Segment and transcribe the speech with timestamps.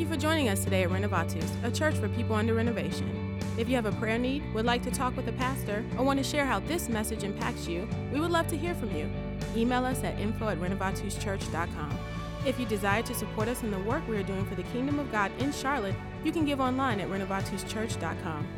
[0.00, 3.38] Thank you for joining us today at Renovatus, a church for people under renovation.
[3.58, 6.18] If you have a prayer need, would like to talk with a pastor, or want
[6.18, 9.10] to share how this message impacts you, we would love to hear from you.
[9.54, 11.98] Email us at info at renovatuschurch.com.
[12.46, 14.98] If you desire to support us in the work we are doing for the Kingdom
[14.98, 18.48] of God in Charlotte, you can give online at renovatuschurch.com.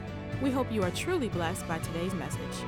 [0.42, 2.62] We hope you are truly blessed by today's message.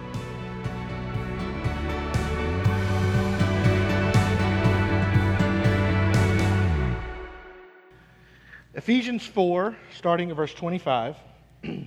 [8.84, 11.16] Ephesians 4, starting at verse 25,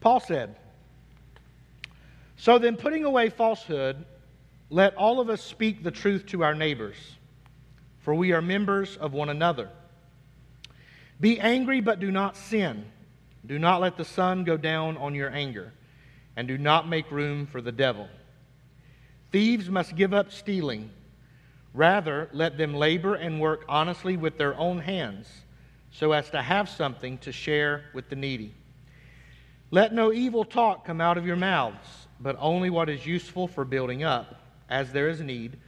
[0.00, 0.54] Paul said,
[2.36, 4.04] So then, putting away falsehood,
[4.70, 6.94] let all of us speak the truth to our neighbors,
[8.02, 9.68] for we are members of one another.
[11.20, 12.84] Be angry, but do not sin.
[13.44, 15.72] Do not let the sun go down on your anger,
[16.36, 18.08] and do not make room for the devil.
[19.32, 20.90] Thieves must give up stealing.
[21.74, 25.26] Rather, let them labor and work honestly with their own hands,
[25.90, 28.54] so as to have something to share with the needy.
[29.70, 33.64] Let no evil talk come out of your mouths, but only what is useful for
[33.64, 35.58] building up, as there is need,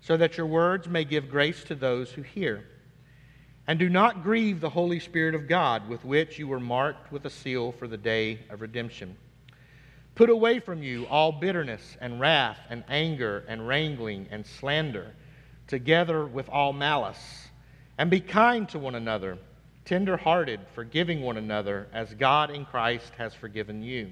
[0.00, 2.64] so that your words may give grace to those who hear.
[3.66, 7.24] And do not grieve the Holy Spirit of God, with which you were marked with
[7.24, 9.16] a seal for the day of redemption.
[10.14, 15.12] Put away from you all bitterness and wrath and anger and wrangling and slander
[15.66, 17.48] together with all malice.
[17.98, 19.38] And be kind to one another,
[19.86, 24.10] tender hearted, forgiving one another, as God in Christ has forgiven you.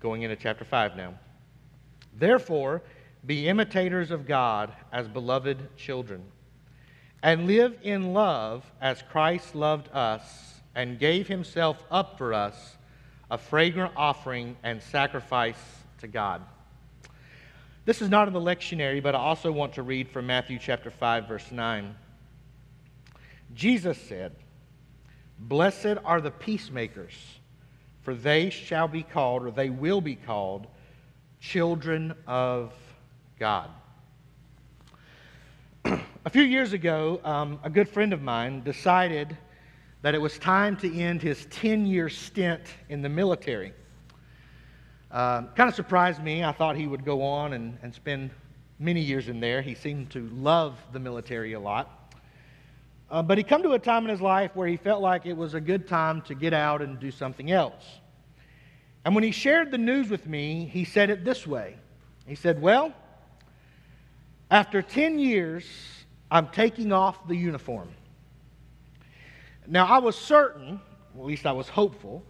[0.00, 1.14] Going into chapter 5 now.
[2.16, 2.82] Therefore,
[3.26, 6.22] be imitators of God as beloved children,
[7.22, 12.76] and live in love as Christ loved us and gave himself up for us,
[13.30, 15.56] a fragrant offering and sacrifice
[15.98, 16.42] to God.
[17.84, 20.90] This is not in the lectionary, but I also want to read from Matthew chapter
[20.90, 21.94] 5, verse 9.
[23.52, 24.32] Jesus said,
[25.38, 27.12] Blessed are the peacemakers,
[28.02, 30.66] for they shall be called, or they will be called,
[31.40, 32.72] children of
[33.38, 33.68] God.
[35.84, 39.36] a few years ago, um, a good friend of mine decided
[40.02, 43.72] that it was time to end his 10 year stint in the military.
[45.10, 46.42] Uh, kind of surprised me.
[46.42, 48.30] I thought he would go on and, and spend
[48.78, 49.62] many years in there.
[49.62, 52.03] He seemed to love the military a lot.
[53.10, 55.36] Uh, but he come to a time in his life where he felt like it
[55.36, 57.84] was a good time to get out and do something else.
[59.04, 61.76] And when he shared the news with me, he said it this way.
[62.26, 62.94] He said, Well,
[64.50, 65.64] after 10 years,
[66.30, 67.88] I'm taking off the uniform.
[69.66, 70.80] Now, I was certain,
[71.14, 72.22] at least I was hopeful,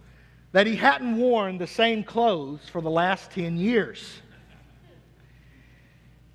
[0.51, 4.21] that he hadn't worn the same clothes for the last 10 years.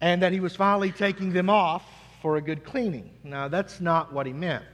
[0.01, 1.85] And that he was finally taking them off
[2.21, 3.11] for a good cleaning.
[3.25, 4.65] Now, that's not what he meant.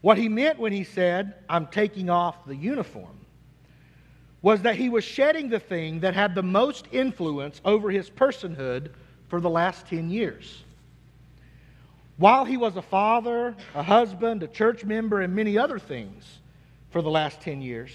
[0.00, 3.18] What he meant when he said, I'm taking off the uniform,
[4.42, 8.90] was that he was shedding the thing that had the most influence over his personhood
[9.28, 10.62] for the last 10 years.
[12.16, 16.40] While he was a father, a husband, a church member, and many other things,
[16.94, 17.90] for the last 10 years.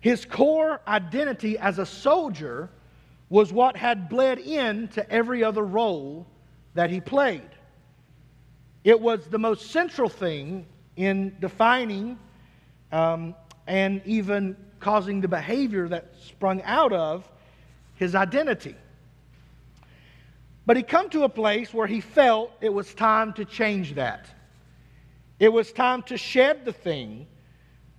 [0.00, 2.68] His core identity as a soldier
[3.28, 6.26] was what had bled into every other role
[6.78, 7.50] that he played.
[8.84, 12.16] It was the most central thing in defining
[12.92, 13.34] um,
[13.66, 17.28] and even causing the behavior that sprung out of
[17.96, 18.76] his identity.
[20.66, 24.26] But he come to a place where he felt it was time to change that.
[25.40, 27.26] It was time to shed the thing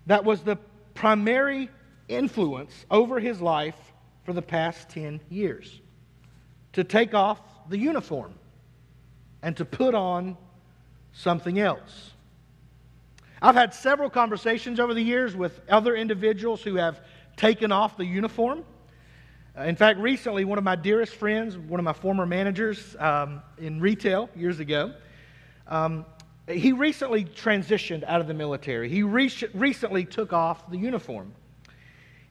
[0.06, 0.56] that was the
[0.94, 1.70] primary
[2.08, 3.92] influence over his life
[4.24, 5.82] for the past 10 years
[6.72, 8.34] to take off the uniform
[9.42, 10.38] and to put on
[11.14, 12.12] something else.
[13.42, 17.02] I've had several conversations over the years with other individuals who have
[17.38, 18.66] taken off the uniform.
[19.58, 23.42] Uh, in fact, recently, one of my dearest friends, one of my former managers um,
[23.58, 24.94] in retail years ago,
[25.68, 26.06] um,
[26.48, 28.90] he recently transitioned out of the military.
[28.90, 31.34] He re- recently took off the uniform.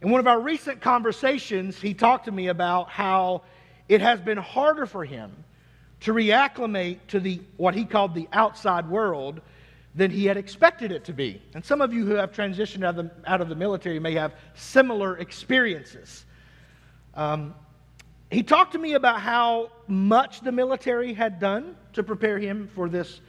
[0.03, 3.43] In one of our recent conversations, he talked to me about how
[3.89, 5.33] it has been harder for him
[6.01, 9.41] to reacclimate to the what he called the outside world
[9.95, 11.43] than he had expected it to be.
[11.55, 14.15] And some of you who have transitioned out of the, out of the military may
[14.15, 16.25] have similar experiences.
[17.15, 17.55] Um,
[18.31, 22.89] he talked to me about how much the military had done to prepare him for
[22.89, 23.21] this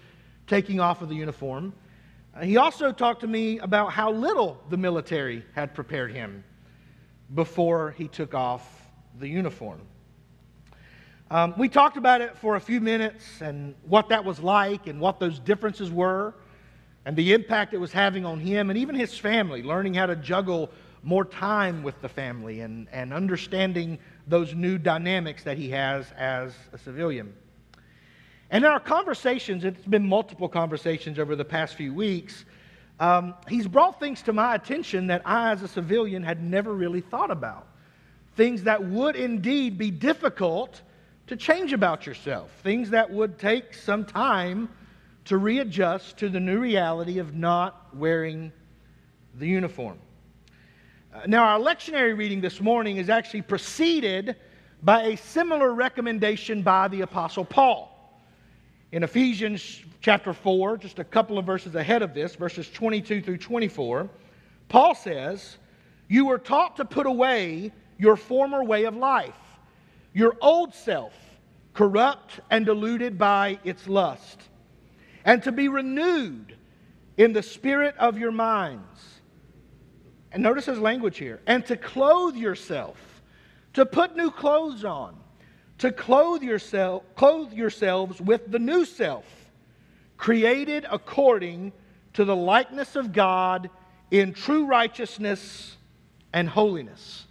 [0.46, 1.74] taking off of the uniform.
[2.36, 6.44] Uh, he also talked to me about how little the military had prepared him
[7.34, 8.88] before he took off
[9.20, 9.80] the uniform.
[11.32, 15.00] Um, we talked about it for a few minutes and what that was like and
[15.00, 16.34] what those differences were
[17.06, 20.16] and the impact it was having on him and even his family, learning how to
[20.16, 20.72] juggle
[21.04, 26.56] more time with the family and, and understanding those new dynamics that he has as
[26.74, 27.32] a civilian.
[28.50, 32.44] And in our conversations, it's been multiple conversations over the past few weeks,
[33.00, 37.02] um, he's brought things to my attention that I, as a civilian, had never really
[37.02, 37.68] thought about.
[38.36, 40.82] Things that would indeed be difficult
[41.30, 44.68] to change about yourself, things that would take some time
[45.26, 48.52] to readjust to the new reality of not wearing
[49.36, 50.00] the uniform.
[51.14, 54.38] Uh, now, our lectionary reading this morning is actually preceded
[54.82, 57.96] by a similar recommendation by the Apostle Paul.
[58.92, 63.38] In Ephesians chapter 4, just a couple of verses ahead of this, verses 22 through
[63.38, 64.10] 24,
[64.68, 65.58] Paul says,
[66.08, 69.36] You were taught to put away your former way of life,
[70.14, 71.14] your old self,
[71.74, 74.42] corrupt and deluded by its lust,
[75.26, 76.56] and to be renewed
[77.18, 79.22] in the spirit of your minds.
[80.32, 82.98] And notice his language here, and to clothe yourself,
[83.74, 85.16] to put new clothes on
[85.80, 89.26] to clothe, yourself, clothe yourselves with the new self,
[90.18, 91.72] created according
[92.14, 93.70] to the likeness of God
[94.12, 95.78] in true righteousness
[96.34, 97.26] and holiness.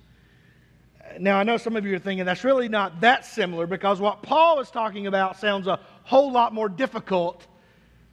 [1.18, 4.22] Now, I know some of you are thinking that's really not that similar because what
[4.22, 7.46] Paul is talking about sounds a whole lot more difficult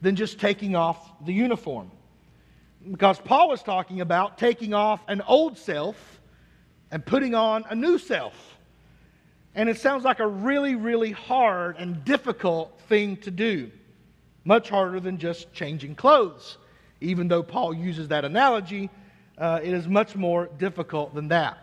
[0.02, 1.92] than just taking off the uniform.
[2.90, 6.22] Because Paul was talking about taking off an old self
[6.92, 8.34] and putting on a new self.
[9.56, 13.72] And it sounds like a really, really hard and difficult thing to do.
[14.44, 16.58] Much harder than just changing clothes.
[17.02, 18.90] Even though Paul uses that analogy,
[19.38, 21.58] uh, it is much more difficult than that.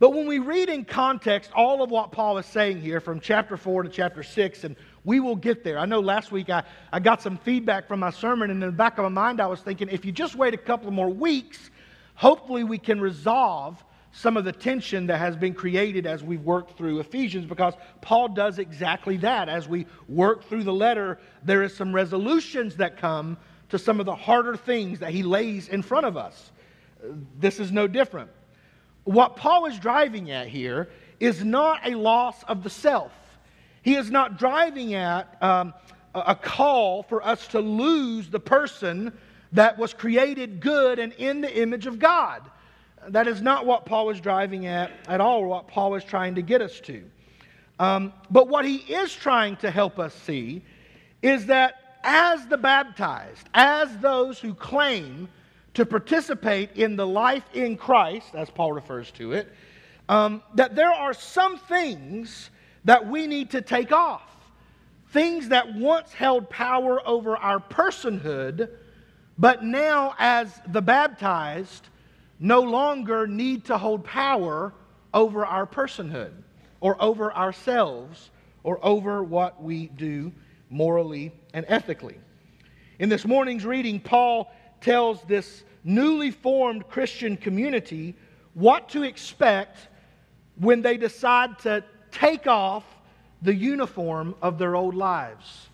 [0.00, 3.58] But when we read in context all of what Paul is saying here from chapter
[3.58, 4.74] 4 to chapter 6, and
[5.04, 5.78] we will get there.
[5.78, 8.76] I know last week I, I got some feedback from my sermon, and in the
[8.76, 11.70] back of my mind I was thinking if you just wait a couple more weeks,
[12.14, 16.78] hopefully we can resolve some of the tension that has been created as we've worked
[16.78, 19.50] through Ephesians because Paul does exactly that.
[19.50, 23.36] As we work through the letter, there is some resolutions that come
[23.68, 26.52] to some of the harder things that he lays in front of us.
[27.38, 28.30] This is no different.
[29.04, 30.88] What Paul is driving at here
[31.18, 33.12] is not a loss of the self.
[33.82, 35.74] He is not driving at um,
[36.14, 39.12] a call for us to lose the person
[39.52, 42.42] that was created good and in the image of God.
[43.08, 46.42] That is not what Paul was driving at at all, what Paul is trying to
[46.42, 47.02] get us to.
[47.78, 50.62] Um, but what he is trying to help us see
[51.22, 55.28] is that as the baptized, as those who claim
[55.74, 59.52] to participate in the life in Christ, as Paul refers to it,
[60.08, 62.50] um, that there are some things
[62.84, 64.22] that we need to take off.
[65.10, 68.70] Things that once held power over our personhood,
[69.38, 71.88] but now, as the baptized,
[72.38, 74.72] no longer need to hold power
[75.12, 76.32] over our personhood
[76.80, 78.30] or over ourselves
[78.62, 80.32] or over what we do
[80.70, 82.18] morally and ethically.
[82.98, 88.14] In this morning's reading, Paul tells this newly formed Christian community
[88.54, 89.88] what to expect
[90.56, 92.84] when they decide to take off
[93.42, 95.68] the uniform of their old lives.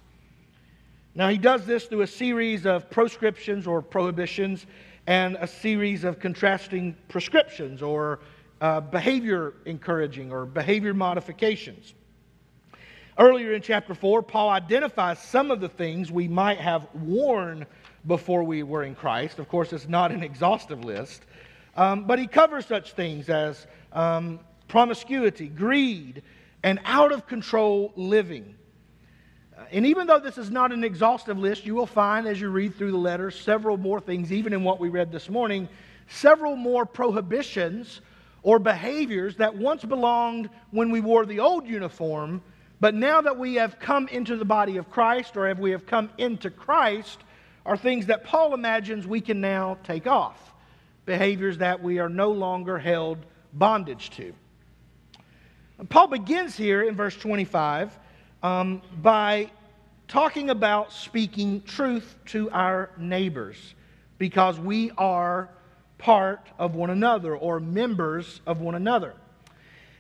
[1.15, 4.67] Now, he does this through a series of proscriptions or prohibitions
[5.07, 8.21] and a series of contrasting prescriptions or
[8.61, 11.95] uh, behavior encouraging or behavior modifications.
[13.19, 17.65] Earlier in chapter 4, Paul identifies some of the things we might have worn
[18.07, 19.39] before we were in Christ.
[19.39, 21.23] Of course, it's not an exhaustive list,
[21.77, 26.23] um, but he covers such things as um, promiscuity, greed,
[26.63, 28.55] and out of control living.
[29.73, 32.77] And even though this is not an exhaustive list, you will find as you read
[32.77, 35.69] through the letter several more things, even in what we read this morning,
[36.09, 38.01] several more prohibitions
[38.43, 42.43] or behaviors that once belonged when we wore the old uniform,
[42.81, 45.87] but now that we have come into the body of Christ or if we have
[45.87, 47.21] come into Christ,
[47.67, 50.55] are things that Paul imagines we can now take off.
[51.05, 53.19] Behaviors that we are no longer held
[53.53, 54.33] bondage to.
[55.79, 57.99] And Paul begins here in verse 25
[58.43, 59.51] um, by
[60.09, 63.75] talking about speaking truth to our neighbors
[64.19, 65.51] because we are
[65.99, 69.15] part of one another or members of one another.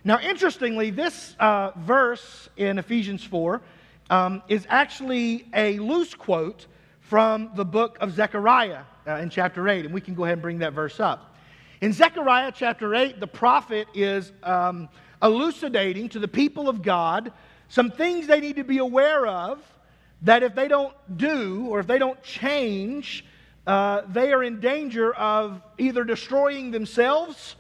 [0.04, 3.61] Now, interestingly, this uh, verse in Ephesians 4
[4.08, 6.66] um, is actually a loose quote
[7.08, 10.42] from the book of Zechariah uh, in chapter 8, and we can go ahead and
[10.42, 11.36] bring that verse up.
[11.80, 14.88] In Zechariah chapter 8, the prophet is um,
[15.22, 17.32] elucidating to the people of God
[17.68, 19.60] some things they need to be aware of
[20.22, 23.25] that if they don't do or if they don't change,
[23.66, 27.56] uh, they are in danger of either destroying themselves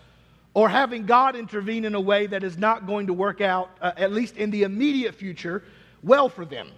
[0.54, 3.92] or having God intervene in a way that is not going to work out, uh,
[3.96, 5.64] at least in the immediate future,
[6.02, 6.70] well for them.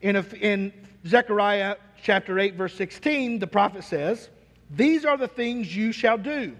[0.00, 0.72] In, a, in
[1.06, 4.28] Zechariah chapter 8, verse 16, the prophet says,
[4.70, 6.56] These are the things you shall do.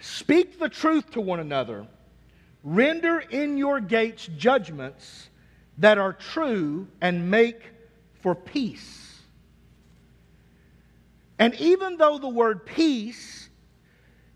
[0.00, 1.86] Speak the truth to one another.
[2.62, 5.28] Render in your gates judgments
[5.78, 7.62] that are true and make
[8.20, 9.20] for peace.
[11.38, 13.48] And even though the word peace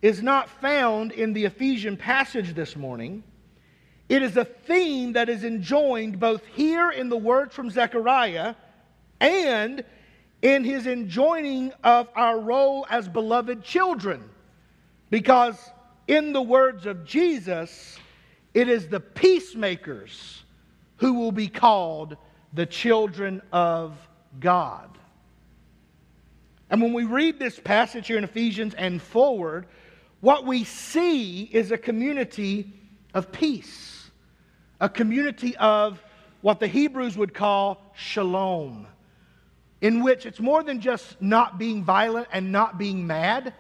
[0.00, 3.22] is not found in the Ephesian passage this morning,
[4.08, 8.54] it is a theme that is enjoined both here in the words from Zechariah
[9.22, 9.84] and
[10.42, 14.28] in his enjoining of our role as beloved children.
[15.08, 15.56] Because
[16.08, 17.98] in the words of Jesus,
[18.52, 20.42] it is the peacemakers
[20.96, 22.16] who will be called
[22.52, 23.96] the children of
[24.40, 24.98] God.
[26.68, 29.66] And when we read this passage here in Ephesians and forward,
[30.20, 32.72] what we see is a community
[33.14, 34.10] of peace,
[34.80, 36.02] a community of
[36.40, 38.86] what the Hebrews would call shalom,
[39.82, 43.52] in which it's more than just not being violent and not being mad,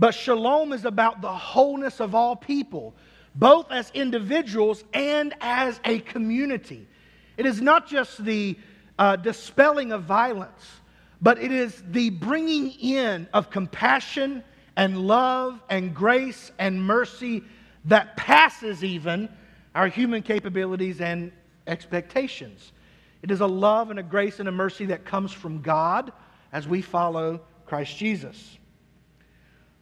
[0.00, 2.92] but shalom is about the wholeness of all people,
[3.36, 6.88] both as individuals and as a community.
[7.36, 8.58] It is not just the
[8.98, 10.80] uh, dispelling of violence
[11.22, 14.42] but it is the bringing in of compassion
[14.76, 17.44] and love and grace and mercy
[17.84, 19.28] that passes even
[19.74, 21.30] our human capabilities and
[21.68, 22.72] expectations.
[23.22, 26.12] It is a love and a grace and a mercy that comes from God
[26.52, 28.58] as we follow Christ Jesus.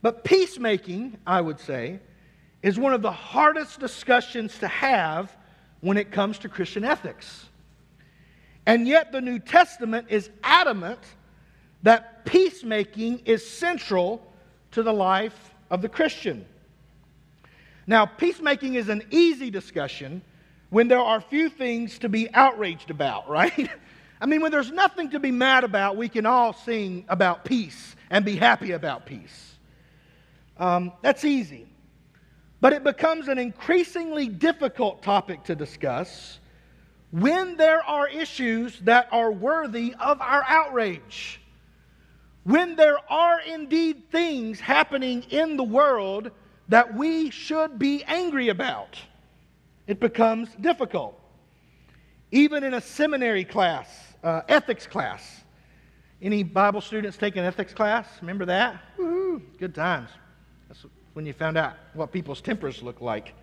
[0.03, 2.01] But peacemaking, I would say,
[2.63, 5.35] is one of the hardest discussions to have
[5.81, 7.49] when it comes to Christian ethics.
[8.67, 11.01] And yet, the New Testament is adamant
[11.83, 14.23] that peacemaking is central
[14.73, 16.45] to the life of the Christian.
[17.87, 20.23] Now, peacemaking is an easy discussion
[20.71, 23.71] when there are few things to be outraged about, right?
[24.21, 27.97] I mean, when there's nothing to be mad about, we can all sing about peace
[28.11, 29.55] and be happy about peace.
[30.57, 31.67] Um, that's easy.
[32.61, 36.39] But it becomes an increasingly difficult topic to discuss
[37.11, 41.41] when there are issues that are worthy of our outrage
[42.45, 46.31] when there are indeed things happening in the world
[46.69, 48.99] that we should be angry about,
[49.91, 51.21] it becomes difficult.
[52.31, 53.89] Even in a seminary class,
[54.23, 55.43] uh, ethics class.
[56.23, 58.07] Any Bible students taking ethics class?
[58.21, 58.81] Remember that?
[58.97, 60.11] Woo-hoo, good times.
[60.69, 63.35] That's when you found out what people's tempers look like.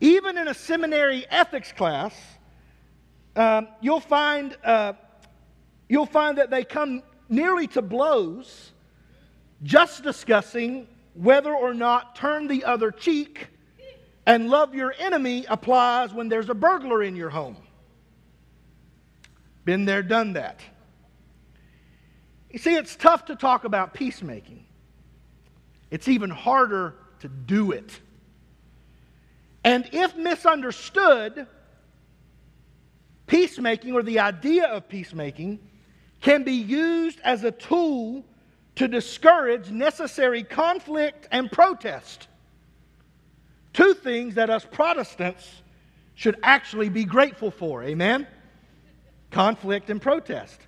[0.00, 2.14] Even in a seminary ethics class,
[3.34, 4.92] um, you'll find uh,
[5.88, 8.70] you'll find that they come nearly to blows
[9.64, 13.48] just discussing whether or not turn the other cheek
[14.28, 17.56] and love your enemy applies when there's a burglar in your home.
[19.64, 20.60] Been there, done that.
[22.50, 24.66] You see, it's tough to talk about peacemaking.
[25.90, 27.98] It's even harder to do it.
[29.64, 31.46] And if misunderstood,
[33.26, 35.58] peacemaking or the idea of peacemaking
[36.20, 38.26] can be used as a tool
[38.76, 42.28] to discourage necessary conflict and protest.
[43.78, 45.62] Two things that us Protestants
[46.16, 47.84] should actually be grateful for.
[47.84, 48.26] Amen?
[49.30, 50.58] Conflict and protest.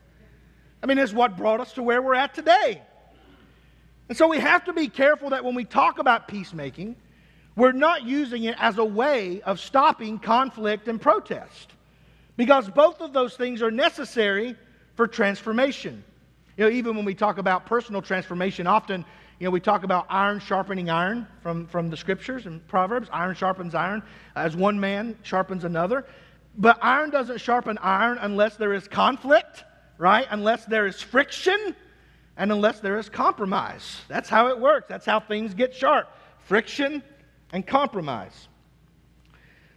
[0.80, 2.80] I mean, it's what brought us to where we're at today.
[4.08, 6.94] And so we have to be careful that when we talk about peacemaking,
[7.56, 11.72] we're not using it as a way of stopping conflict and protest.
[12.36, 14.54] Because both of those things are necessary
[14.94, 16.04] for transformation.
[16.56, 19.04] You know, even when we talk about personal transformation, often,
[19.40, 23.08] you know, we talk about iron sharpening iron from, from the scriptures and Proverbs.
[23.10, 24.02] Iron sharpens iron
[24.36, 26.04] as one man sharpens another.
[26.58, 29.64] But iron doesn't sharpen iron unless there is conflict,
[29.96, 30.26] right?
[30.30, 31.74] Unless there is friction
[32.36, 34.02] and unless there is compromise.
[34.08, 34.88] That's how it works.
[34.90, 36.08] That's how things get sharp
[36.40, 37.02] friction
[37.52, 38.48] and compromise.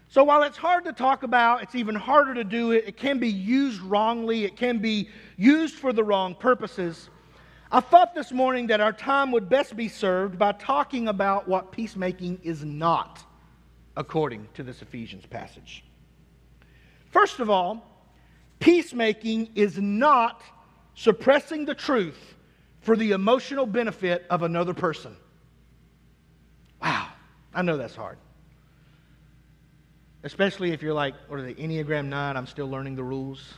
[0.09, 2.83] So while it's hard to talk about, it's even harder to do it.
[2.85, 7.09] It can be used wrongly, it can be used for the wrong purposes.
[7.73, 11.71] I thought this morning that our time would best be served by talking about what
[11.71, 13.23] peacemaking is not,
[13.97, 15.83] according to this Ephesians passage.
[17.09, 17.83] First of all,
[18.59, 20.43] peacemaking is not
[20.93, 22.35] suppressing the truth
[22.81, 25.17] for the emotional benefit of another person.
[26.79, 27.07] Wow,
[27.55, 28.19] I know that's hard.
[30.21, 33.55] Especially if you're like, what are they, Enneagram 9, I'm still learning the rules.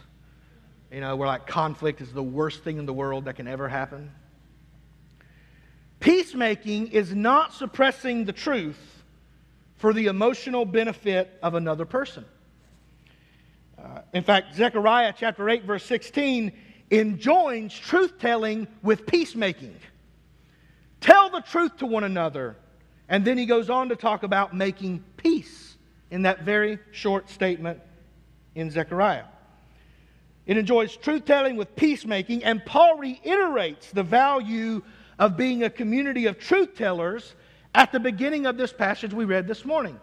[0.91, 3.67] You know, we're like conflict is the worst thing in the world that can ever
[3.67, 4.11] happen.
[5.99, 9.03] Peacemaking is not suppressing the truth
[9.77, 12.25] for the emotional benefit of another person.
[13.77, 16.51] Uh, in fact, Zechariah chapter 8, verse 16
[16.91, 19.75] enjoins truth telling with peacemaking.
[21.01, 22.55] Tell the truth to one another.
[23.09, 25.77] And then he goes on to talk about making peace
[26.09, 27.79] in that very short statement
[28.55, 29.25] in Zechariah.
[30.45, 34.83] It enjoys truth telling with peacemaking, and Paul reiterates the value
[35.17, 37.35] of being a community of truth tellers
[37.73, 39.99] at the beginning of this passage we read this morning.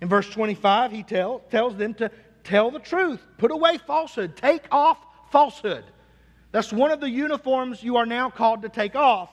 [0.00, 2.10] In verse 25, he tell, tells them to
[2.42, 4.98] tell the truth, put away falsehood, take off
[5.30, 5.84] falsehood.
[6.52, 9.30] That's one of the uniforms you are now called to take off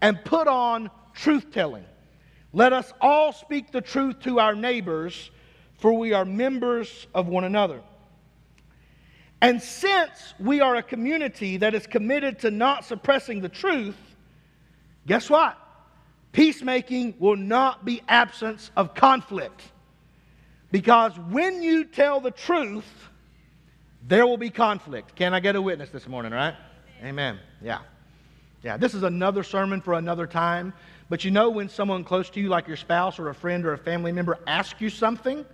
[0.00, 1.84] and put on truth telling.
[2.52, 5.30] Let us all speak the truth to our neighbors,
[5.78, 7.80] for we are members of one another.
[9.40, 13.96] And since we are a community that is committed to not suppressing the truth,
[15.06, 15.58] guess what?
[16.32, 19.62] Peacemaking will not be absence of conflict.
[20.72, 22.84] Because when you tell the truth,
[24.06, 25.14] there will be conflict.
[25.14, 26.54] Can I get a witness this morning, right?
[27.02, 27.38] Amen.
[27.62, 27.80] Yeah.
[28.62, 30.72] Yeah, this is another sermon for another time.
[31.08, 33.72] But you know when someone close to you, like your spouse or a friend or
[33.74, 35.44] a family member, asks you something,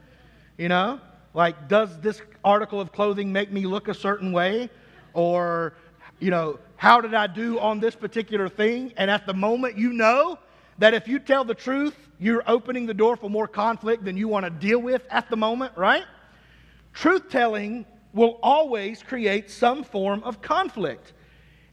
[0.57, 0.99] you know,
[1.35, 4.71] like, does this article of clothing make me look a certain way?
[5.15, 5.75] Or,
[6.21, 8.93] you know, how did I do on this particular thing?
[8.97, 10.39] And at the moment, you know
[10.79, 14.29] that if you tell the truth, you're opening the door for more conflict than you
[14.29, 16.05] want to deal with at the moment, right?
[16.93, 21.15] Truth telling will always create some form of conflict.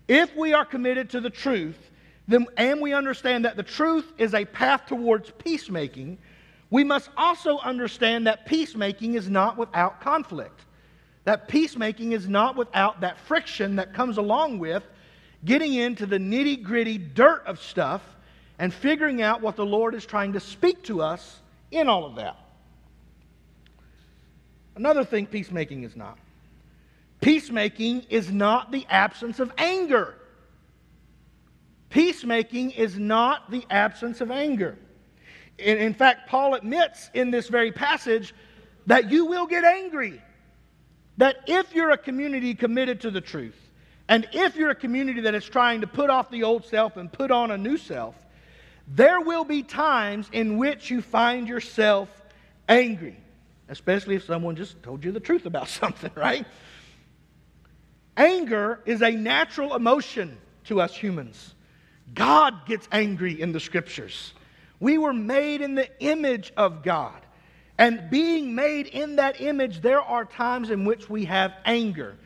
[0.08, 1.92] If we are committed to the truth,
[2.28, 6.18] then, and we understand that the truth is a path towards peacemaking,
[6.70, 10.62] we must also understand that peacemaking is not without conflict.
[11.24, 14.84] That peacemaking is not without that friction that comes along with
[15.46, 18.01] getting into the nitty gritty dirt of stuff
[18.60, 21.40] and figuring out what the Lord is trying to speak to us
[21.72, 22.38] in all of that.
[24.75, 26.18] Another thing peacemaking is not
[27.22, 30.16] peacemaking is not the absence of anger.
[31.90, 34.77] Peacemaking is not the absence of anger.
[35.59, 38.33] In, fact, Paul admits in this very passage
[38.87, 40.22] that you will get angry.
[41.17, 43.59] That if you're a community committed to the truth,
[44.07, 47.11] and if you're a community that is trying to put off the old self and
[47.11, 48.15] put on a new self,
[48.87, 52.09] there will be times in which you find yourself
[52.67, 53.17] angry,
[53.67, 56.45] especially if someone just told you the truth about something, right?
[58.17, 61.53] Anger is a natural emotion to us humans.
[62.13, 64.33] God gets angry in the scriptures.
[64.79, 67.22] We were made in the image of God.
[67.77, 72.18] And being made in that image, there are times in which we have anger.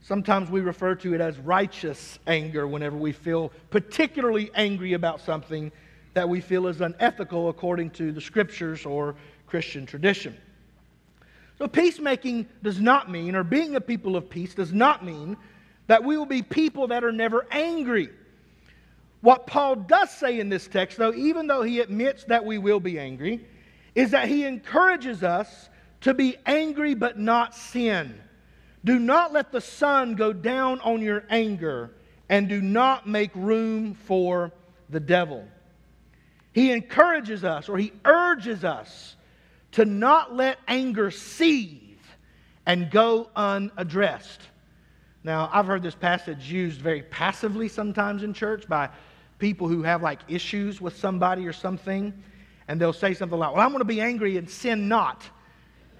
[0.00, 5.70] Sometimes we refer to it as righteous anger whenever we feel particularly angry about something
[6.14, 9.14] that we feel is unethical according to the scriptures or
[9.46, 10.36] Christian tradition.
[11.58, 15.36] So, peacemaking does not mean, or being a people of peace does not mean,
[15.86, 18.08] that we will be people that are never angry.
[19.22, 22.80] What Paul does say in this text, though, even though he admits that we will
[22.80, 23.46] be angry,
[23.94, 25.70] is that he encourages us
[26.02, 28.20] to be angry but not sin.
[28.84, 31.92] Do not let the sun go down on your anger,
[32.28, 34.52] and do not make room for
[34.90, 35.46] the devil.
[36.52, 39.14] He encourages us, or he urges us,
[39.72, 41.78] to not let anger seethe
[42.66, 44.40] and go unaddressed.
[45.22, 48.90] Now, I've heard this passage used very passively sometimes in church by
[49.42, 52.14] people who have like issues with somebody or something,
[52.68, 55.28] and they'll say something like, Well, I'm going to be angry and sin not.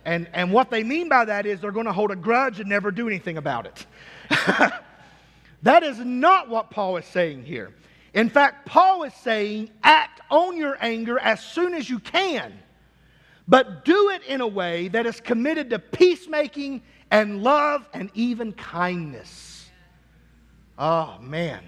[0.04, 2.68] And, and what they mean by that is they're going to hold a grudge and
[2.68, 3.86] never do anything about it.
[5.62, 7.72] that is not what Paul is saying here.
[8.14, 12.52] In fact, Paul is saying, act on your anger as soon as you can,
[13.46, 18.52] but do it in a way that is committed to peacemaking and love and even
[18.52, 19.70] kindness.
[20.78, 21.62] Oh, man.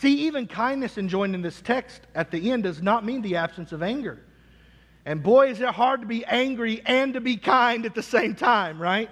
[0.00, 3.72] See, even kindness enjoined in this text at the end does not mean the absence
[3.72, 4.18] of anger.
[5.04, 8.34] And boy, is it hard to be angry and to be kind at the same
[8.34, 9.10] time, right?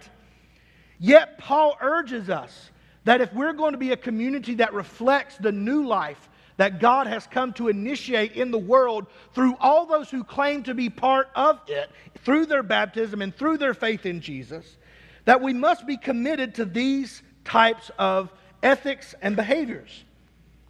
[0.99, 2.71] Yet, Paul urges us
[3.05, 7.07] that if we're going to be a community that reflects the new life that God
[7.07, 11.29] has come to initiate in the world through all those who claim to be part
[11.35, 11.91] of it,
[12.25, 14.79] through their baptism and through their faith in Jesus,
[15.27, 20.05] that we must be committed to these types of ethics and behaviors.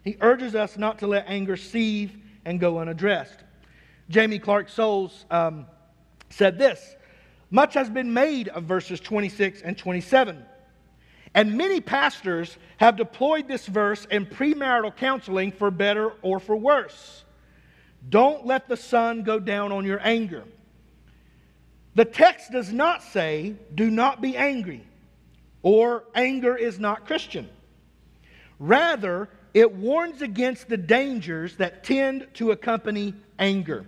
[0.09, 2.09] He urges us not to let anger seethe
[2.43, 3.43] and go unaddressed.
[4.11, 5.67] Jaime Clark-Soles um,
[6.31, 6.95] said this
[7.51, 10.43] Much has been made of verses 26 and 27.
[11.35, 17.23] And many pastors have deployed this verse in premarital counseling for better or for worse.
[18.09, 20.43] Don't let the sun go down on your anger.
[21.93, 24.87] The text does not say, do not be angry,
[25.61, 27.47] or anger is not Christian.
[28.57, 33.85] Rather, it warns against the dangers that tend to accompany anger.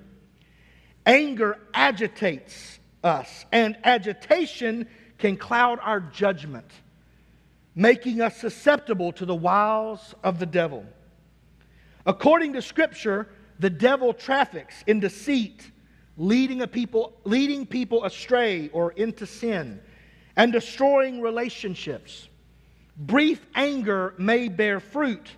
[1.05, 6.69] Anger agitates us, and agitation can cloud our judgment,
[7.75, 10.85] making us susceptible to the wiles of the devil.
[12.05, 13.27] According to Scripture,
[13.59, 15.71] the devil traffics in deceit,
[16.17, 19.79] leading, a people, leading people astray or into sin,
[20.35, 22.27] and destroying relationships.
[22.97, 25.29] Brief anger may bear fruit,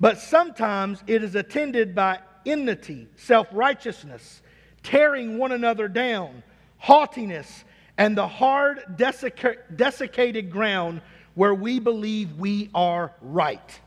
[0.00, 4.42] but sometimes it is attended by enmity, self righteousness,
[4.82, 6.42] tearing one another down,
[6.78, 7.64] haughtiness,
[7.96, 11.00] and the hard, desiccated ground
[11.34, 13.80] where we believe we are right.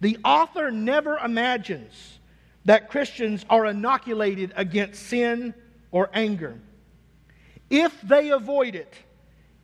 [0.00, 2.18] The author never imagines
[2.66, 5.54] that Christians are inoculated against sin
[5.90, 6.60] or anger.
[7.70, 8.92] If they avoid it,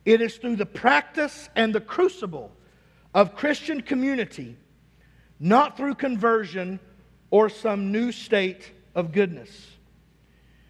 [0.05, 2.51] it is through the practice and the crucible
[3.13, 4.57] of Christian community,
[5.39, 6.79] not through conversion
[7.29, 9.49] or some new state of goodness.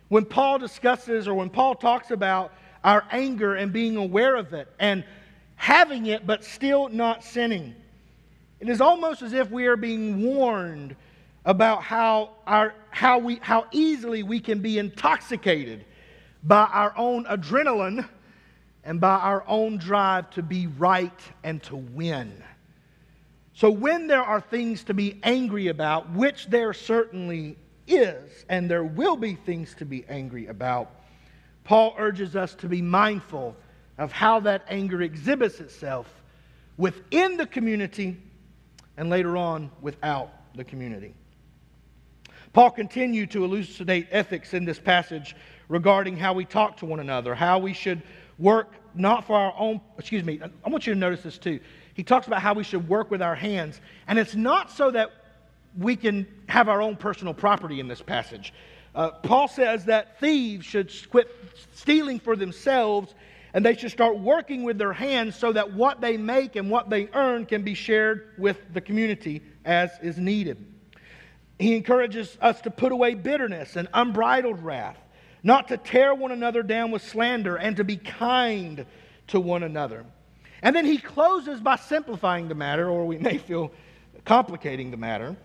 [0.08, 4.68] When Paul discusses or when Paul talks about our anger and being aware of it
[4.80, 5.04] and
[5.56, 7.76] having it but still not sinning,
[8.60, 10.96] it is almost as if we are being warned
[11.46, 15.84] about how, our, how, we, how easily we can be intoxicated
[16.44, 18.08] by our own adrenaline
[18.86, 22.44] and by our own drive to be right and to win.
[23.54, 27.56] So, when there are things to be angry about, which there certainly
[27.88, 30.90] is, and there will be things to be angry about,
[31.64, 33.56] Paul urges us to be mindful
[33.98, 36.24] of how that anger exhibits itself
[36.78, 38.18] within the community
[38.98, 41.14] and later on without the community.
[42.54, 45.36] Paul continued to elucidate ethics in this passage
[45.70, 48.02] regarding how we talk to one another, how we should
[48.38, 51.60] work not for our own, excuse me, I want you to notice this too.
[51.94, 55.12] He talks about how we should work with our hands, and it's not so that
[55.78, 58.54] we can have our own personal property in this passage.
[58.96, 61.36] Uh, Paul says that thieves should quit
[61.74, 63.14] stealing for themselves
[63.54, 66.90] and they should start working with their hands so that what they make and what
[66.90, 70.64] they earn can be shared with the community as is needed.
[71.60, 74.98] He encourages us to put away bitterness and unbridled wrath,
[75.44, 78.86] not to tear one another down with slander, and to be kind
[79.28, 80.06] to one another.
[80.64, 83.72] And then he closes by simplifying the matter, or we may feel
[84.26, 85.36] complicating the matter,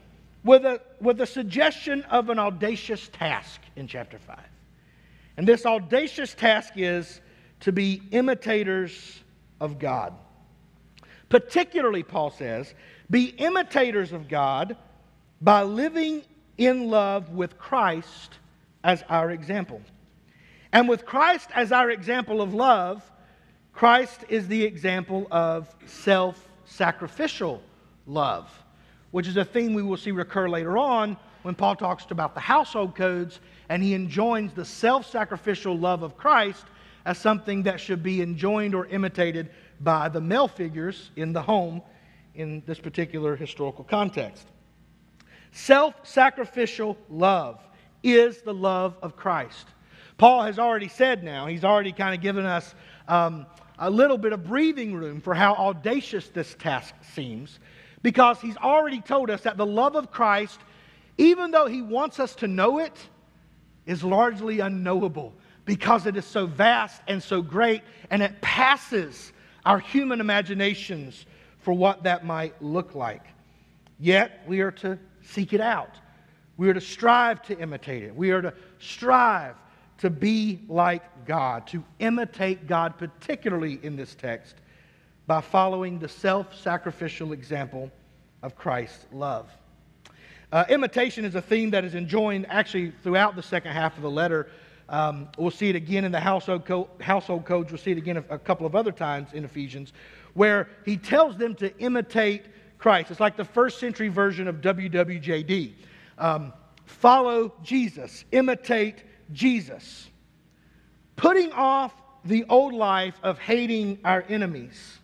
[0.45, 4.39] with a, with a suggestion of an audacious task in chapter 5.
[5.37, 7.21] And this audacious task is
[7.61, 9.21] to be imitators
[9.61, 10.15] of God.
[11.29, 12.73] Particularly, Paul says,
[13.11, 14.77] be imitators of God
[15.41, 16.23] by living
[16.57, 18.39] in love with Christ
[18.85, 19.83] as our example.
[20.73, 23.03] And with Christ as our example of love,
[23.79, 27.63] Christ is the example of self sacrificial
[28.09, 28.51] love,
[29.13, 32.41] which is a theme we will see recur later on when Paul talks about the
[32.41, 33.39] household codes
[33.69, 36.65] and he enjoins the self sacrificial love of Christ
[37.05, 41.81] as something that should be enjoined or imitated by the male figures in the home
[42.35, 44.49] in this particular historical context.
[45.53, 47.61] Self sacrificial love
[48.03, 49.69] is the love of Christ.
[50.17, 52.75] Paul has already said now, he's already kind of given us
[53.07, 53.47] um,
[53.79, 57.59] a little bit of breathing room for how audacious this task seems,
[58.03, 60.61] because he's already told us that the love of Christ,
[61.17, 62.97] even though he wants us to know it,
[63.87, 69.33] is largely unknowable because it is so vast and so great, and it passes
[69.67, 71.27] our human imaginations
[71.59, 73.23] for what that might look like.
[74.01, 75.95] Yet, we are to seek it out.
[76.57, 78.15] We are to strive to imitate it.
[78.15, 79.57] We are to strive
[79.99, 84.57] to be like God, to imitate God, particularly in this text,
[85.27, 87.91] by following the self sacrificial example
[88.43, 89.51] of Christ's love.
[90.51, 94.11] Uh, imitation is a theme that is enjoined actually throughout the second half of the
[94.11, 94.49] letter.
[94.89, 97.71] Um, we'll see it again in the household, co- household codes.
[97.71, 99.93] We'll see it again a, a couple of other times in Ephesians,
[100.33, 102.47] where he tells them to imitate
[102.79, 103.11] Christ.
[103.11, 105.75] It's like the first century version of WWJD.
[106.17, 106.55] Um,
[106.87, 110.09] follow Jesus, imitate Jesus.
[111.17, 111.93] Putting off
[112.25, 114.99] the old life of hating our enemies,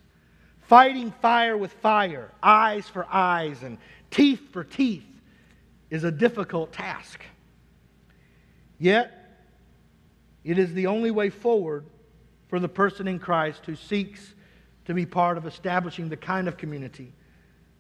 [0.63, 3.79] fighting fire with fire, eyes for eyes, and
[4.11, 5.05] teeth for teeth
[5.91, 7.25] is a difficult task.
[8.79, 9.13] Yet,
[10.43, 11.85] it is the only way forward
[12.49, 14.35] for the person in Christ who seeks
[14.85, 17.13] to be part of establishing the kind of community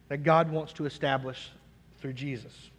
[0.09, 1.50] that God wants to establish
[1.98, 2.70] through Jesus.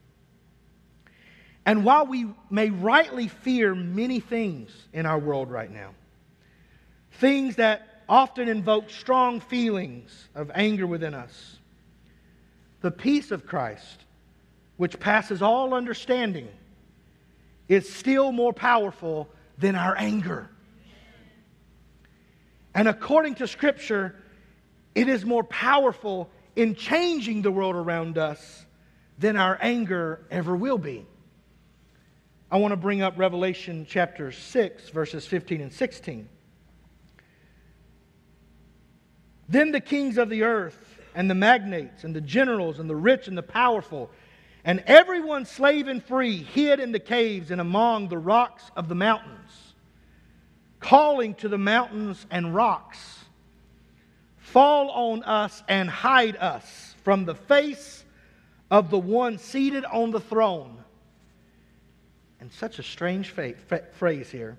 [1.65, 5.95] And while we may rightly fear many things in our world right now,
[7.13, 11.57] things that often invoke strong feelings of anger within us,
[12.81, 14.03] the peace of Christ,
[14.77, 16.47] which passes all understanding,
[17.67, 20.49] is still more powerful than our anger.
[22.75, 24.15] And according to Scripture,
[24.93, 28.65] it is more powerful in changing the world around us
[29.17, 31.05] than our anger ever will be.
[32.55, 36.29] I want to bring up Revelation chapter 6, verses 15 and 16.
[39.49, 43.27] Then the kings of the earth, and the magnates, and the generals, and the rich,
[43.27, 44.09] and the powerful,
[44.63, 48.95] and everyone slave and free hid in the caves and among the rocks of the
[48.95, 49.73] mountains,
[50.79, 53.19] calling to the mountains and rocks,
[54.37, 58.05] Fall on us and hide us from the face
[58.71, 60.84] of the one seated on the throne.
[62.45, 64.55] And such a strange phrase here.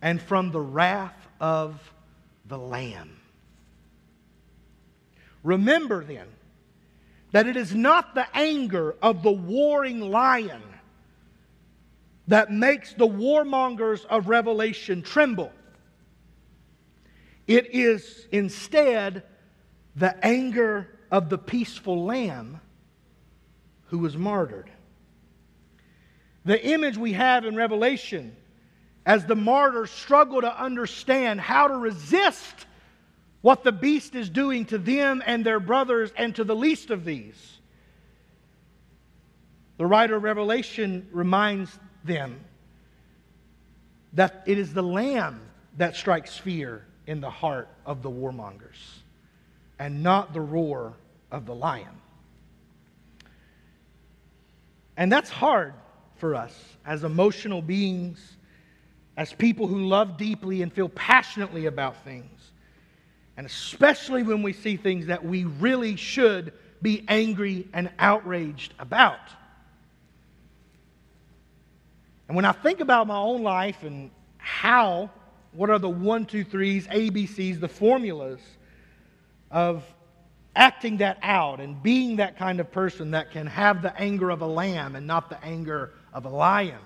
[0.00, 1.92] And from the wrath of
[2.46, 3.18] the Lamb.
[5.42, 6.28] Remember then
[7.32, 10.62] that it is not the anger of the warring lion
[12.28, 15.50] that makes the warmongers of Revelation tremble.
[17.48, 19.24] It is instead
[19.96, 22.60] the anger of the peaceful lamb
[23.86, 24.70] who was martyred.
[26.48, 28.34] The image we have in Revelation
[29.04, 32.64] as the martyrs struggle to understand how to resist
[33.42, 37.04] what the beast is doing to them and their brothers and to the least of
[37.04, 37.58] these.
[39.76, 42.40] The writer of Revelation reminds them
[44.14, 45.42] that it is the lamb
[45.76, 49.02] that strikes fear in the heart of the warmongers
[49.78, 50.94] and not the roar
[51.30, 52.00] of the lion.
[54.96, 55.74] And that's hard
[56.18, 56.54] for us
[56.84, 58.36] as emotional beings,
[59.16, 62.38] as people who love deeply and feel passionately about things
[63.38, 66.52] and especially when we see things that we really should
[66.82, 69.20] be angry and outraged about.
[72.26, 75.08] And when I think about my own life and how,
[75.52, 78.40] what are the one, two, threes, ABCs, the formulas
[79.52, 79.84] of
[80.56, 84.42] acting that out and being that kind of person that can have the anger of
[84.42, 86.80] a lamb and not the anger of a lion,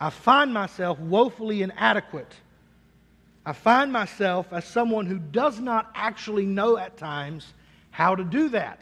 [0.00, 2.34] I find myself woefully inadequate
[3.46, 7.52] I find myself as someone who does not actually know at times
[7.90, 8.80] how to do that.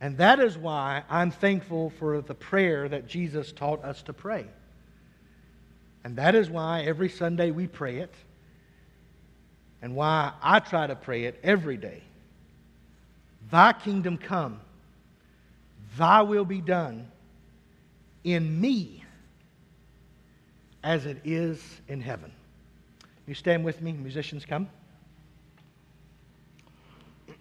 [0.00, 4.46] And that is why I'm thankful for the prayer that Jesus taught us to pray.
[6.02, 8.12] And that is why every Sunday we pray it,
[9.82, 12.02] and why I try to pray it every day.
[13.50, 14.60] Thy kingdom come,
[15.96, 17.10] thy will be done
[18.24, 19.04] in me
[20.82, 22.32] as it is in heaven.
[23.26, 24.68] You stand with me, musicians, come.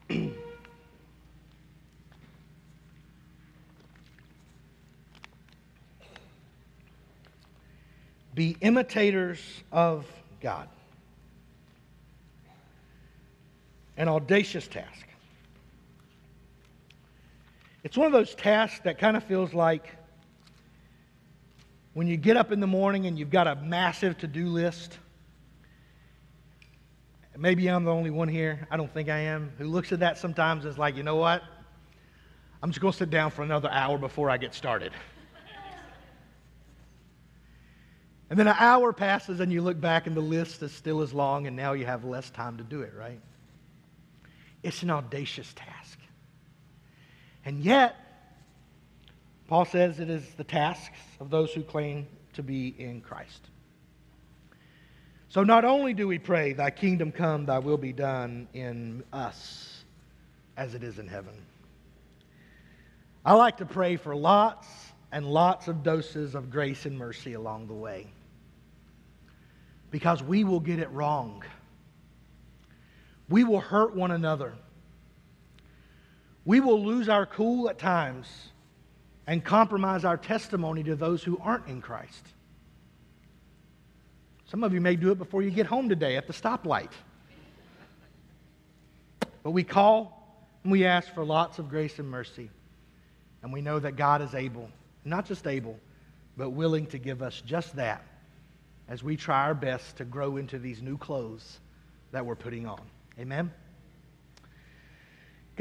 [8.34, 9.40] Be imitators
[9.72, 10.06] of
[10.40, 10.70] God.
[13.98, 15.11] An audacious task.
[17.84, 19.96] It's one of those tasks that kind of feels like
[21.94, 24.98] when you get up in the morning and you've got a massive to do list,
[27.36, 30.18] maybe I'm the only one here, I don't think I am, who looks at that
[30.18, 31.42] sometimes and is like, you know what?
[32.62, 34.94] I'm just going to sit down for another hour before I get started.
[38.30, 41.14] and then an hour passes and you look back and the list is still as
[41.14, 43.20] long and now you have less time to do it, right?
[44.62, 45.98] It's an audacious task.
[47.46, 47.96] And yet,
[49.48, 53.50] Paul says it is the tasks of those who claim to be in Christ.
[55.30, 59.84] So not only do we pray, Thy kingdom come, Thy will be done in us
[60.58, 61.34] as it is in heaven.
[63.26, 64.68] I like to pray for lots
[65.12, 68.08] and lots of doses of grace and mercy along the way
[69.92, 71.44] because we will get it wrong.
[73.30, 74.54] We will hurt one another.
[76.46, 78.28] We will lose our cool at times
[79.28, 82.26] and compromise our testimony to those who aren't in Christ.
[84.48, 86.92] Some of you may do it before you get home today at the stoplight.
[89.44, 92.50] But we call and we ask for lots of grace and mercy.
[93.44, 94.70] And we know that God is able,
[95.06, 95.80] not just able,
[96.38, 98.04] but willing to give us just that
[98.88, 101.60] as we try our best to grow into these new clothes
[102.12, 102.82] that we're putting on.
[103.18, 103.52] Amen.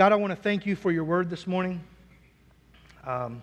[0.00, 1.78] God, I want to thank you for your word this morning.
[3.04, 3.42] Um,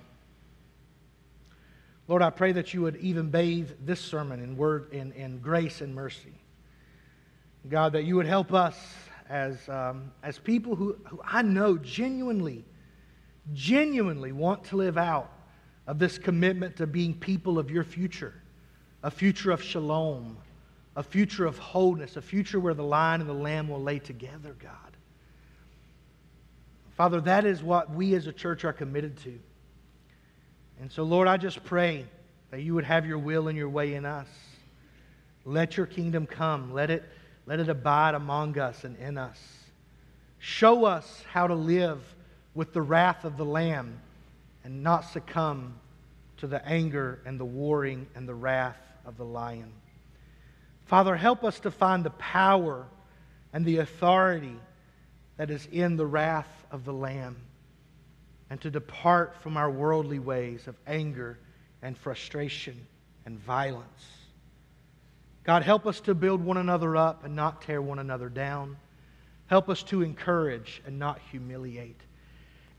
[2.07, 5.81] Lord, I pray that you would even bathe this sermon in word in, in grace
[5.81, 6.33] and mercy.
[7.69, 8.75] God, that you would help us
[9.29, 12.65] as, um, as people who, who I know genuinely,
[13.53, 15.31] genuinely want to live out
[15.85, 18.33] of this commitment to being people of your future,
[19.03, 20.35] a future of shalom,
[20.95, 24.55] a future of wholeness, a future where the lion and the lamb will lay together,
[24.59, 24.86] God.
[26.97, 29.39] Father, that is what we as a church are committed to.
[30.81, 32.05] And so, Lord, I just pray
[32.49, 34.27] that you would have your will and your way in us.
[35.45, 36.73] Let your kingdom come.
[36.73, 37.03] Let it,
[37.45, 39.39] let it abide among us and in us.
[40.39, 42.01] Show us how to live
[42.55, 43.99] with the wrath of the Lamb
[44.63, 45.75] and not succumb
[46.37, 49.71] to the anger and the warring and the wrath of the lion.
[50.85, 52.87] Father, help us to find the power
[53.53, 54.55] and the authority
[55.37, 57.37] that is in the wrath of the Lamb
[58.49, 61.37] and to depart from our worldly ways of anger
[61.81, 62.87] and frustration
[63.25, 64.05] and violence.
[65.43, 68.77] God, help us to build one another up and not tear one another down.
[69.47, 72.01] Help us to encourage and not humiliate.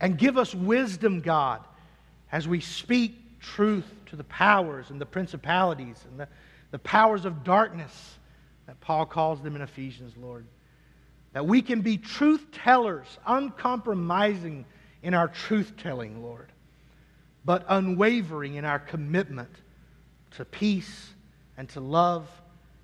[0.00, 1.64] And give us wisdom, God,
[2.30, 6.28] as we speak truth to the powers and the principalities and the,
[6.70, 8.18] the powers of darkness
[8.66, 10.44] that Paul calls them in Ephesians, Lord.
[11.32, 14.64] That we can be truth tellers, uncompromising
[15.02, 16.50] in our truth telling, Lord,
[17.44, 19.50] but unwavering in our commitment
[20.32, 21.10] to peace
[21.56, 22.28] and to love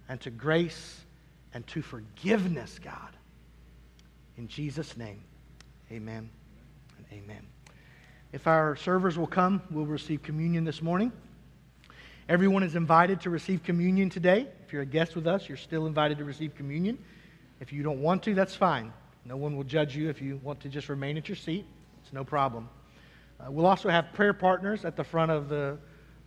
[0.08, 1.00] and to grace
[1.54, 3.16] and to forgiveness, God.
[4.36, 5.22] In Jesus' name,
[5.90, 6.28] amen
[6.98, 7.46] and amen.
[8.32, 11.12] If our servers will come, we'll receive communion this morning.
[12.28, 14.48] Everyone is invited to receive communion today.
[14.66, 16.98] If you're a guest with us, you're still invited to receive communion.
[17.64, 18.92] If you don't want to, that's fine.
[19.24, 21.64] No one will judge you if you want to just remain at your seat.
[22.02, 22.68] It's no problem.
[23.40, 25.78] Uh, we'll also have prayer partners at the front of the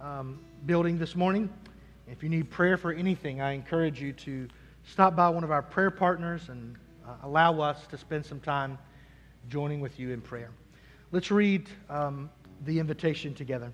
[0.01, 1.47] um, building this morning.
[2.07, 4.47] If you need prayer for anything, I encourage you to
[4.83, 6.75] stop by one of our prayer partners and
[7.07, 8.79] uh, allow us to spend some time
[9.47, 10.49] joining with you in prayer.
[11.11, 12.31] Let's read um,
[12.65, 13.71] the invitation together.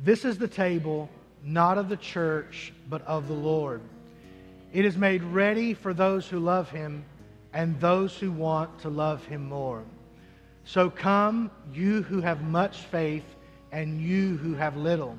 [0.00, 1.10] This is the table,
[1.44, 3.82] not of the church, but of the Lord.
[4.76, 7.02] It is made ready for those who love him
[7.54, 9.82] and those who want to love him more.
[10.64, 13.24] So come, you who have much faith,
[13.72, 15.16] and you who have little.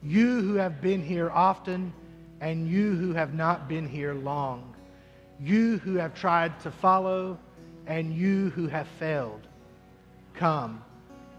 [0.00, 1.92] You who have been here often,
[2.40, 4.76] and you who have not been here long.
[5.40, 7.36] You who have tried to follow,
[7.88, 9.48] and you who have failed.
[10.34, 10.84] Come,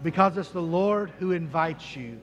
[0.02, 2.20] because it's the Lord who invites you,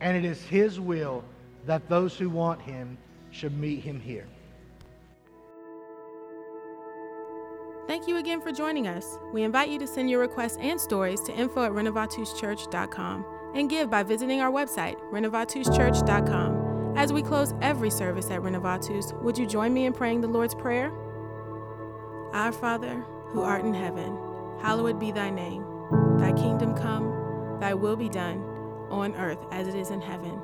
[0.00, 1.22] and it is his will
[1.66, 2.98] that those who want him
[3.30, 4.26] should meet him here.
[7.86, 9.16] Thank you again for joining us.
[9.32, 13.88] We invite you to send your requests and stories to info at renovatuschurch.com and give
[13.88, 16.96] by visiting our website, renovatuschurch.com.
[16.96, 20.54] As we close every service at Renovatus, would you join me in praying the Lord's
[20.54, 20.90] Prayer?
[22.32, 24.18] Our Father, who art in heaven,
[24.60, 25.64] hallowed be thy name.
[26.18, 28.42] Thy kingdom come, thy will be done,
[28.90, 30.40] on earth as it is in heaven.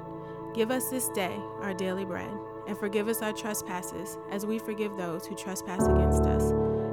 [0.55, 2.31] Give us this day our daily bread,
[2.69, 6.53] and forgive us our trespasses, as we forgive those who trespass against us